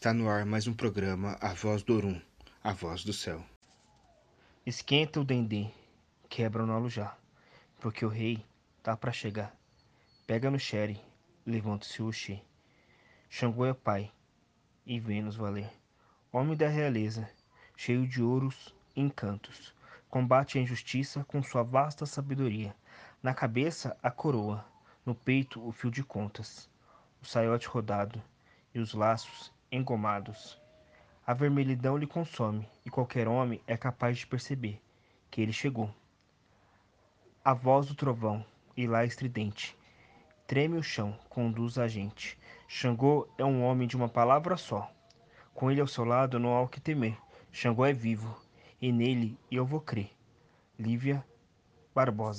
Está 0.00 0.14
no 0.14 0.30
ar 0.30 0.46
mais 0.46 0.66
um 0.66 0.72
programa 0.72 1.36
A 1.42 1.52
Voz 1.52 1.82
do 1.82 1.94
Orum, 1.94 2.18
a 2.64 2.72
voz 2.72 3.04
do 3.04 3.12
céu. 3.12 3.44
Esquenta 4.64 5.20
o 5.20 5.24
dendê, 5.24 5.66
quebra 6.26 6.64
no 6.64 6.88
já, 6.88 7.14
porque 7.78 8.06
o 8.06 8.08
rei 8.08 8.42
tá 8.82 8.96
para 8.96 9.12
chegar. 9.12 9.54
Pega 10.26 10.50
no 10.50 10.58
xere, 10.58 10.98
levanta-se 11.44 12.00
o 12.00 12.08
Oxê. 12.08 12.40
Xangô 13.28 13.66
é 13.66 13.74
pai, 13.74 14.10
e 14.86 14.98
Vênus 14.98 15.36
valer. 15.36 15.70
Homem 16.32 16.56
da 16.56 16.66
realeza, 16.66 17.28
cheio 17.76 18.08
de 18.08 18.22
ouros 18.22 18.74
e 18.96 19.02
encantos. 19.02 19.74
Combate 20.08 20.56
a 20.56 20.62
injustiça 20.62 21.24
com 21.24 21.42
sua 21.42 21.62
vasta 21.62 22.06
sabedoria. 22.06 22.74
Na 23.22 23.34
cabeça, 23.34 23.94
a 24.02 24.10
coroa, 24.10 24.64
no 25.04 25.14
peito, 25.14 25.62
o 25.62 25.70
fio 25.70 25.90
de 25.90 26.02
contas. 26.02 26.70
O 27.20 27.26
saiote 27.26 27.68
rodado 27.68 28.18
e 28.74 28.78
os 28.78 28.94
laços 28.94 29.52
engomados. 29.70 30.60
A 31.26 31.34
vermelhidão 31.34 31.96
lhe 31.96 32.06
consome, 32.06 32.68
e 32.84 32.90
qualquer 32.90 33.28
homem 33.28 33.60
é 33.66 33.76
capaz 33.76 34.18
de 34.18 34.26
perceber 34.26 34.80
que 35.30 35.40
ele 35.40 35.52
chegou. 35.52 35.94
A 37.44 37.54
voz 37.54 37.86
do 37.86 37.94
trovão, 37.94 38.44
e 38.76 38.86
lá 38.86 39.04
estridente, 39.04 39.76
treme 40.46 40.76
o 40.76 40.82
chão, 40.82 41.16
conduz 41.28 41.78
a 41.78 41.86
gente. 41.86 42.38
Xangô 42.66 43.28
é 43.38 43.44
um 43.44 43.62
homem 43.62 43.86
de 43.86 43.96
uma 43.96 44.08
palavra 44.08 44.56
só. 44.56 44.90
Com 45.54 45.70
ele 45.70 45.80
ao 45.80 45.86
seu 45.86 46.04
lado 46.04 46.38
não 46.38 46.54
há 46.54 46.62
o 46.62 46.68
que 46.68 46.80
temer. 46.80 47.16
Xangô 47.52 47.84
é 47.84 47.92
vivo, 47.92 48.40
e 48.80 48.90
nele 48.92 49.38
eu 49.50 49.64
vou 49.64 49.80
crer. 49.80 50.10
Lívia 50.78 51.24
Barbosa 51.94 52.38